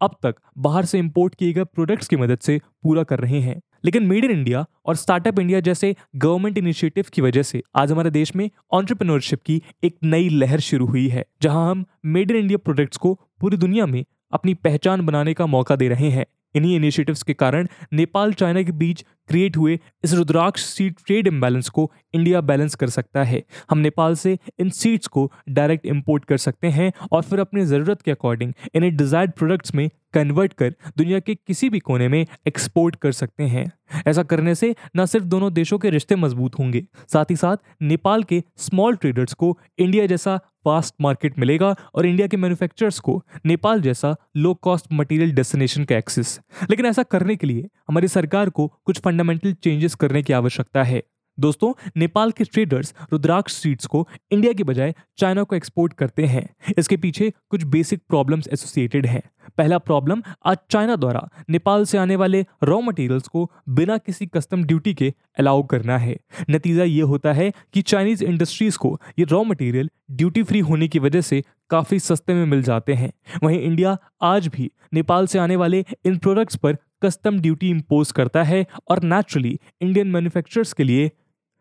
अब 0.00 0.16
तक 0.22 0.34
बाहर 0.58 0.84
से 0.84 0.98
इंपोर्ट 0.98 1.34
किए 1.34 1.52
गए 1.52 1.64
प्रोडक्ट्स 1.64 2.08
की 2.08 2.16
मदद 2.16 2.38
से 2.38 2.60
पूरा 2.82 3.02
कर 3.02 3.18
रहे 3.18 3.40
हैं। 3.40 3.60
लेकिन 3.84 4.06
मेड 4.06 4.24
इन 4.24 4.30
इंडिया 4.30 4.64
और 4.86 4.96
स्टार्टअप 4.96 5.38
इंडिया 5.38 5.60
जैसे 5.60 5.94
गवर्नमेंट 6.16 6.58
इनिशिएटिव 6.58 7.04
की 7.12 7.22
वजह 7.22 7.42
से 7.42 7.62
आज 7.76 7.92
हमारे 7.92 8.10
देश 8.10 8.34
में 8.36 8.50
ऑन्टरप्रिनोरशिप 8.72 9.42
की 9.42 9.62
एक 9.84 9.96
नई 10.04 10.28
लहर 10.28 10.60
शुरू 10.60 10.86
हुई 10.86 11.08
है, 11.08 11.24
जहाँ 11.42 11.70
हम 11.70 11.84
मेड 12.04 12.30
इन 12.30 12.36
इंडिया 12.36 12.58
प्रोडक्ट्स 12.58 12.96
को 12.96 13.14
पूरी 13.40 13.56
दुनिया 13.56 13.86
में 13.86 14.04
अपनी 14.32 14.54
पहचान 14.54 15.06
बनाने 15.06 15.34
का 15.34 15.46
मौका 15.46 15.76
दे 15.76 15.88
रहे 15.88 16.10
हैं। 16.10 16.26
इन्हीं 16.54 16.76
इनिशिएटिव्स 16.76 17.22
के 17.22 17.34
कारण 17.34 17.66
नेपाल 17.92 18.32
चाइना 18.32 18.62
के 18.62 18.72
बीच 18.72 19.04
क्रिएट 19.28 19.56
हुए 19.56 19.78
इस 20.04 20.14
रुद्राक्ष 20.14 20.64
सीड 20.64 20.94
ट्रेड 21.06 21.26
इम्बैलेंस 21.26 21.68
को 21.68 21.90
इंडिया 22.14 22.40
बैलेंस 22.40 22.74
कर 22.74 22.88
सकता 22.88 23.22
है। 23.22 23.42
हम 23.70 23.78
नेपाल 23.78 24.14
से 24.14 24.38
इन 24.58 24.70
सीड्स 24.70 25.06
को 25.06 25.30
डायरेक्ट 25.48 25.86
इंपोर्ट 25.86 26.24
कर 26.24 26.36
सकते 26.38 26.68
हैं 26.70 26.92
और 27.12 27.22
फिर 27.22 27.40
अपनी 27.40 27.64
ज़रूरत 27.64 28.02
के 28.02 28.10
अकॉर्डिंग 28.10 28.52
इन्हें 28.74 28.96
डिजायर्ड 28.96 29.32
प्रोडक्ट्स 29.32 29.74
में 29.74 29.88
कन्वर्ट 30.14 30.52
कर 30.52 30.74
दुनिया 30.98 31.18
के 31.20 31.34
किसी 31.34 31.68
भी 31.70 31.78
कोने 31.78 32.06
में 32.08 32.24
एक्सपोर्ट 32.46 32.94
कर 32.96 33.12
सकते 33.12 33.44
हैं। 33.44 33.70
ऐसा 34.06 34.22
करने 34.22 34.54
से 34.54 34.74
न 34.96 35.04
सिर्फ़ 35.06 35.26
दोनों 35.26 35.52
देशों 35.52 35.78
के 35.78 35.90
रिश्ते 35.90 36.16
मज़बूत 36.16 36.58
होंगे, 36.58 36.84
साथ 37.12 37.30
ही 37.30 37.36
साथ 37.36 37.56
नेपाल 37.82 38.22
के 38.22 38.42
स्मॉल 38.56 38.96
ट्रेडर्स 38.96 39.34
को 39.34 39.58
इंडिया 39.78 40.06
जैसा 40.06 40.36
फास्ट 40.64 40.94
मार्केट 41.00 41.38
मिलेगा 41.38 41.74
और 41.94 42.06
इंडिया 42.06 42.26
के 42.26 42.36
मैन्युफैक्चरर्स 42.36 42.98
को 42.98 43.22
नेपाल 43.46 43.80
जैसा 43.80 44.14
लो 44.36 44.54
कॉस्ट 44.54 44.86
मटेरियल 44.92 45.32
डेस्टिनेशन 45.32 45.84
का 45.84 45.96
एक्सेस 45.96 46.38
लेकिन 46.70 46.86
ऐसा 46.86 47.02
करने 47.02 47.36
के 47.36 47.46
लिए 47.46 47.68
हमारी 47.88 48.08
सरकार 48.08 48.50
को 48.50 48.66
कुछ 48.84 48.98
फंडामेंटल 49.18 49.52
चेंजेस 49.52 49.94
करने 49.94 50.22
की 50.22 50.32
आवश्यकता 50.32 50.82
है। 50.82 51.02
दोस्तों, 51.40 51.72
नेपाल 51.96 52.30
के 52.30 52.44
ट्रेडर्स 52.44 52.94
रुद्राक्ष 53.12 53.52
सीड्स 53.52 53.86
को 53.86 54.08
इंडिया 54.30 54.52
के 54.52 54.64
बजाय 54.64 54.94
चाइना 55.18 55.42
को 55.42 55.56
एक्सपोर्ट 55.56 55.92
करते 55.92 56.26
हैं। 56.26 56.48
इसके 56.78 56.96
पीछे 56.96 57.32
कुछ 57.50 57.64
बेसिक 57.64 58.02
प्रॉब्लम्स 58.08 58.48
एसोसिएटेड 58.48 59.06
हैं। 59.06 59.22
पहला 59.58 59.78
प्रॉब्लम 59.78 60.22
आज 60.46 60.56
चाइना 60.70 60.96
द्वारा 60.96 61.28
नेपाल 61.50 61.84
से 61.84 61.98
आने 61.98 62.16
वाले 62.16 62.44
रॉ 62.62 62.80
मटेरियल्स 62.80 63.28
को 63.28 63.50
बिना 63.68 63.98
किसी 63.98 64.26
कस्टम 64.26 64.64
ड्यूटी 64.64 64.94
के 64.94 65.12
अलाउ 65.38 65.62
करना 65.62 65.98
है। 65.98 66.16
नतीजा 66.50 66.84
ये 66.84 67.02
होता 67.02 67.32
है 67.32 67.52
कि 67.72 67.82
चाइनीज़ 67.82 68.24
इंडस्ट्रीज़ 68.24 68.78
को 68.78 68.98
ये 69.18 69.24
रॉ 69.24 69.42
मटेरियल 69.44 69.90
ड्यूटी 70.10 70.42
फ्री 70.42 70.60
होने 70.60 70.88
की 70.88 70.98
वजह 70.98 71.20
से 71.20 71.42
काफ़ी 71.70 71.98
सस्ते 71.98 72.34
में 72.34 72.44
मिल 72.46 72.62
जाते 72.62 72.94
हैं। 72.94 73.12
वहीं 73.42 73.60
इंडिया 73.60 73.96
आज 74.22 74.48
भी 74.48 74.70
नेपाल 74.94 75.26
से 75.26 75.38
आने 75.38 75.56
वाले 75.56 75.84
इन 76.06 76.16
प्रोडक्ट्स 76.16 76.56
पर 76.56 76.76
कस्टम 77.02 77.40
ड्यूटी 77.40 77.70
इम्पोज 77.70 78.12
करता 78.12 78.42
है 78.42 78.66
और 78.88 79.02
नेचुरली 79.02 79.58
इंडियन 79.80 80.08
मैन्युफैक्चरर्स 80.08 80.72
के 80.72 80.84
लिए 80.84 81.10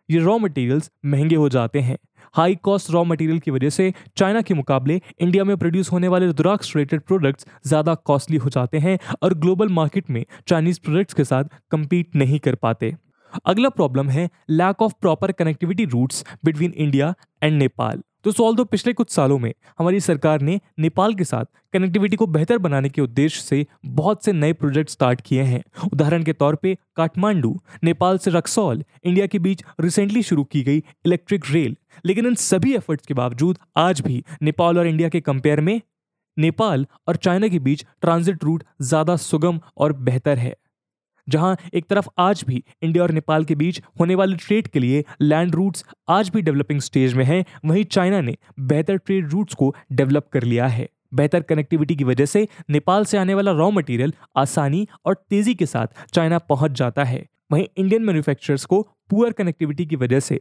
ये 0.10 0.20
रॉ 0.20 0.38
मटेरियल्स 0.38 0.92
महँगे 1.06 1.36
हो 1.36 1.50
जाते 1.50 1.80
हैं। 1.80 1.98
हाई 2.36 2.56
कॉस्ट 2.64 2.92
रॉ 2.92 3.04
मटेरियल 3.04 3.40
की 3.40 3.52
वजह 3.52 3.70
से 3.70 3.94
चाइना 4.18 4.42
के 4.42 4.54
मुकाबले 4.54 5.00
इंडिया 5.22 5.44
में 5.44 5.56
प्रोड्यूस 5.58 5.92
होने 5.92 6.08
वाले 6.08 6.26
रुद्राक्ष 6.26 6.76
रिलेटेड 6.76 7.02
प्रोडक्ट्स 7.02 7.46
ज़्यादा 7.68 7.96
कॉस्टली 8.06 8.38
हो 8.38 8.50
जाते 8.50 8.80
हैं 8.80 8.98
और 9.24 9.34
ग्लोबल 9.34 9.70
मार्केट 9.70 10.10
में 10.10 10.26
चाइनीज़ 10.48 10.80
प्रोडक्ट्स 10.86 11.14
के 11.14 11.24
साथ 11.24 11.44
कम्पीट 11.72 12.16
नहीं 12.16 12.40
कर 12.40 12.56
पाते। 12.56 12.94
अगला 13.46 13.70
प्रॉब्लम 13.70 14.10
है 14.10 14.30
lack 14.50 14.82
of 14.82 14.94
proper 15.02 15.32
connectivity 15.32 15.86
routes 15.86 16.24
between 16.46 16.74
India 16.76 17.14
and 17.44 17.58
Nepal 17.58 18.02
तो 18.28 18.32
सॉल 18.32 18.56
दो 18.56 18.64
पिछले 18.66 18.92
कुछ 18.94 19.10
सालों 19.10 19.38
में 19.40 19.54
हमारी 19.80 20.00
सरकार 20.00 20.42
ने 20.42 20.60
नेपाल 20.80 21.14
के 21.16 21.24
साथ 21.24 21.46
कनेक्टिविटी 21.74 22.16
को 22.16 22.26
बेहतर 22.28 22.58
बनाने 22.58 22.90
के 22.90 23.02
उद्देश्य 23.02 23.42
से 23.42 23.66
बहुत 23.88 24.26
से 24.26 24.32
नए 24.34 24.54
प्रोजेक्ट 24.54 24.90
स्टार्ट 24.90 25.22
किए 25.22 25.42
हैं। 25.42 25.62
उदाहरण 25.94 26.24
के 26.24 26.34
तौर 26.34 26.56
पे 26.56 26.76
काठमांडू, 26.96 27.56
नेपाल 27.84 28.18
से 28.18 28.32
रक्सौल, 28.32 28.84
इंडिया 29.06 29.28
के 29.28 29.40
बीच 29.40 29.64
रिसेंटली 29.82 30.24
शुरू 30.24 30.44
की 30.44 30.64
गई 30.64 30.84
इलेक्ट्रिक 31.06 31.46
रेल 31.52 31.78
लेकिन 32.06 32.26
इन 32.26 32.36
सभी 32.36 32.76
एफर्ट्स 32.76 33.08
के 33.08 33.14
बावजूद 33.14 33.60
आज 33.78 34.02
भी 34.02 34.24
नेपाल 34.42 34.78
और 34.78 34.88
इंडिया 34.88 35.10
के 35.10 35.22
कंपेयर 35.22 35.62
में 35.62 35.80
नेपाल 36.38 36.86
और 37.08 37.16
चाइना 37.18 37.48
के 37.48 37.60
बीच 37.60 37.86
ट्रांजिट 38.02 38.44
रूट 38.44 38.64
ज़्यादा 38.82 39.16
सुगम 39.24 39.60
और 39.78 39.94
बेहतर 40.02 40.38
है। 40.38 40.56
जहाँ 41.30 41.56
एक 41.74 41.86
तरफ़ 41.86 42.08
आज 42.20 42.44
भी 42.48 42.64
इंडिया 42.82 43.04
और 43.04 43.12
नेपाल 43.12 43.46
के 43.46 43.56
बीच 43.56 43.82
होने 44.00 44.16
वाले 44.16 44.36
ट्रेड 44.38 44.68
के 44.68 44.80
लिए 44.80 45.04
लैंड 45.22 45.56
रूट्स 45.56 45.86
आज 46.10 46.30
भी 46.30 46.42
डेवलपिंग 46.42 46.82
स्टेज 46.82 47.14
में 47.14 47.24
हैं, 47.26 47.44
वहीं 47.66 47.84
चाइना 47.84 48.22
ने 48.22 48.36
बेहतर 48.60 48.98
ट्रेड 48.98 49.30
रूट्स 49.30 49.54
को 49.54 49.74
डेवलप 49.92 50.28
कर 50.34 50.44
लिया 50.44 50.68
है। 50.68 50.88
बेहतर 51.14 51.42
कनेक्टिविटी 51.42 51.96
की 51.96 52.04
वजह 52.04 52.26
से 52.26 52.48
नेपाल 52.70 53.06
से 53.06 53.18
आने 53.18 53.34
वाला 53.34 53.52
रॉ 53.52 53.70
मटेरियल 53.72 54.14
आसानी 54.38 54.88
और 55.06 55.24
तेज़ी 55.30 55.56
के 55.56 55.66
साथ 55.66 56.06
चाइना 56.14 56.38
पहुँच 56.40 56.72
जाता 56.72 57.04
है। 57.04 57.26
वहीं 57.52 57.66
इंडियन 57.78 58.04
मैन्युफैक्चरर्स 58.04 58.66
को 58.66 58.82
पुअर 59.10 59.32
कनेक्टिविटी 59.32 59.86
की 59.86 59.96
वजह 59.96 60.20
से 60.20 60.40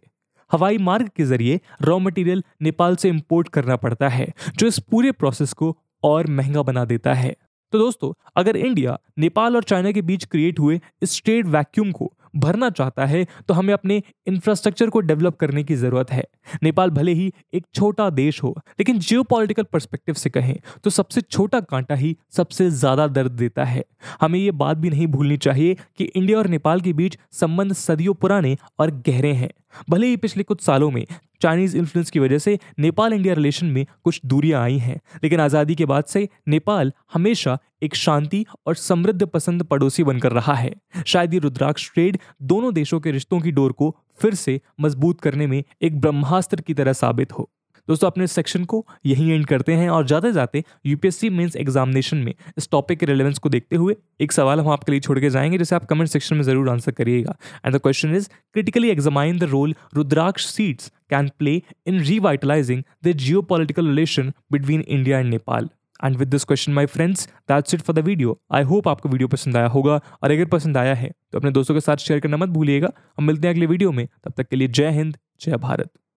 हवाई 0.51 0.79
मार्ग 0.79 1.11
के 1.17 1.25
ज़रिए 1.25 1.61
रॉ 1.83 1.99
मटेरियल 1.99 2.43
नेपाल 2.63 2.97
से 2.97 3.09
इंपोर्ट 3.09 3.49
करना 3.49 3.77
पड़ता 3.77 4.09
है, 4.09 4.33
जो 4.57 4.67
इस 4.67 4.79
पूरे 4.81 5.13
प्रोसेस 5.13 5.53
को 5.53 5.77
और 6.05 6.27
महँगा 6.27 6.63
बना 6.63 6.85
देता 6.85 7.15
है। 7.15 7.35
तो 7.73 7.79
दोस्तों, 7.79 8.13
अगर 8.37 8.57
इंडिया 8.57 8.99
नेपाल 9.19 9.57
और 9.57 9.65
चाइना 9.65 9.93
के 9.93 10.03
बीच 10.03 10.25
क्रिएट 10.27 10.59
हुए 10.61 10.81
इस 11.03 11.23
ट्रेड 11.25 11.47
वैक्यूम 11.49 11.91
को 11.93 12.13
भरना 12.37 12.69
चाहता 12.71 13.05
है 13.07 13.27
तो 13.49 13.55
हमें 13.55 13.73
अपने 13.75 14.03
इंफ्रास्ट्रक्चर 14.29 14.91
को 14.91 15.01
डेवलप 15.01 15.37
करने 15.37 15.63
की 15.65 15.75
ज़रूरत 15.75 16.11
है। 16.11 16.25
नेपाल 16.63 16.91
भले 16.91 17.13
ही 17.13 17.33
एक 17.55 17.65
छोटा 17.75 18.09
देश 18.11 18.43
हो, 18.43 18.55
लेकिन 18.79 18.99
जियो 18.99 19.23
पॉलिटिकल 19.25 19.63
परस्पेक्टिव 19.65 20.15
से 20.15 20.31
कहें 20.31 20.55
तो 20.85 20.91
सबसे 20.91 21.21
छोटा 21.21 21.61
कांटा 21.63 21.95
ही 21.95 22.17
सबसे 22.33 22.69
ज़्यादा 22.73 23.07
दर्द 23.09 23.33
देता 23.33 23.65
है। 23.65 23.85
हमें 24.21 24.39
ये 24.39 24.51
बात 24.53 24.77
भी 24.77 24.91
नहीं 24.91 25.07
भूलनी 25.07 25.37
चाहिए 25.39 25.77
कि 25.99 26.05
इंडिया 26.07 26.39
और 26.39 26.47
नेपाल 26.49 26.81
के 26.81 26.93
बीच 26.93 27.19
संबंध 27.33 27.73
सदियों 27.75 28.15
पुराने 28.15 28.57
और 28.79 28.91
गहरे 29.07 29.33
हैं। 29.35 29.51
भले 29.91 30.07
ही 30.07 30.17
पिछले 30.17 30.43
कुछ 30.43 30.61
सालों 30.61 30.91
में 30.91 31.05
चाइनीज़ 31.43 31.77
इन्फ्लुएंस 31.77 32.11
की 32.11 32.19
वजह 32.19 32.39
से 32.39 32.59
नेपाल 32.79 33.13
इंडिया 33.13 33.35
रिलेशन 33.35 33.67
में 33.67 33.87
कुछ 34.05 34.21
दूरियाँ 34.27 34.63
आई 34.63 34.79
हैं। 34.79 35.01
लेकिन 35.25 35.41
आज़ादी 35.41 35.75
के 35.75 35.85
बाद 35.85 36.05
से 36.05 36.29
नेपाल 36.49 36.93
हमेशा 37.15 37.59
एक 37.83 37.95
शांति 37.95 38.45
और 38.67 38.75
समृद्ध 38.75 39.27
पसंद 39.27 39.63
पड़ोसी 39.63 40.05
बनकर 40.05 40.33
रहा 40.33 40.55
है। 40.55 40.73
शायद 41.07 41.35
ये 41.35 41.41
रुद्राक्ष 41.41 41.91
ट्रेड 41.95 42.19
दोनों 42.43 42.75
देशों 42.75 43.01
के 43.01 43.11
रिश्तों 43.11 43.41
की 43.41 43.51
डोर 43.51 43.73
को 43.73 43.97
फिर 44.21 44.35
से 44.35 44.61
मज़बूत 44.81 45.21
करने 45.21 45.47
में 45.47 45.63
एक 45.83 46.01
ब्रह्मास्त्र 46.01 46.61
की 46.61 46.75
तरह 46.75 46.93
साबित 46.93 47.33
हो। 47.33 47.51
दोस्तों, 47.89 48.07
अपने 48.07 48.27
सेक्शन 48.27 48.65
को 48.65 48.85
यहीं 49.07 49.31
एंड 49.31 49.47
करते 49.47 49.73
हैं 49.75 49.89
और 49.91 50.07
जाते 50.07 50.33
जाते 50.33 50.63
यूपीएससी 50.87 51.31
मेंस 51.31 51.57
एग्जामिनेशन 51.57 52.17
में 52.19 52.33
इस 52.59 52.69
टॉपिक 52.71 52.99
के 52.99 53.07
रिलेवेंस 53.07 53.39
को 53.39 53.49
देखते 53.49 53.77
हुए 53.77 53.97
एक 54.21 54.33
सवाल 54.33 54.61
हम 54.61 54.69
आपके 54.69 54.93
लिए 54.93 55.01
छोड़ 55.01 55.19
के 55.21 55.31
जाएँगे, 55.31 55.59
जिसे 55.59 55.75
आप 55.77 55.85
कमेंट 55.87 56.09
सेक्शन 56.11 56.37
में 56.37 56.43
ज़रूर 56.43 56.69
आंसर 56.71 56.93
करिएगा। 56.93 57.37
And 57.65 57.75
the 57.75 57.79
question 57.79 58.15
is 58.17 58.29
critically 58.55 58.91
examine 58.91 59.39
the 59.39 59.45
role 59.47 59.75
rudraksha 59.97 60.47
seeds 60.47 60.93
can 61.11 61.31
play 61.39 61.61
in 61.87 62.01
revitalising 62.03 62.83
the 63.05 63.13
geopolitical 63.45 63.87
relation 63.87 64.33
between 64.53 64.81
India 64.81 65.19
and 65.19 65.31
Nepal 65.31 65.69
and 66.01 66.17
with 66.17 66.29
this 66.29 66.45
question 66.45 66.73
my 66.73 66.87
friends 66.87 67.27
that's 67.49 67.75
it 67.75 67.81
for 67.83 67.97
the 67.97 68.05
video 68.05 68.39
I 68.53 68.63
hope 68.65 68.89
आपको 68.89 69.09
video 69.09 69.29
पसंद 69.29 69.57
आया 69.57 69.67
होगा, 69.69 70.01
और 70.23 70.31
अगर 70.31 70.45
पसंद 70.49 70.77
आया 70.77 70.95
है 70.95 71.11
तो 71.33 71.39
अपने 71.39 71.51
दोस्तों 71.51 71.75
के 71.75 71.81
साथ 71.81 71.97
शेयर 71.99 72.21
करना 72.21 72.37
मत 72.37 72.49
भूलिएगा। 72.49 72.91
हम 73.19 73.25
मिलते 73.25 73.49
हैं 73.49 73.55
अगले 73.55 73.67
वीडियो 73.67 73.93
में। 73.93 74.07
तब 74.25 74.33
तक 74.33 74.49
के 74.49 74.57
लिए 74.57 74.69
जय 74.71 74.91
हिंद, 74.91 75.17
जय 75.41 75.57
भारत। 75.59 75.91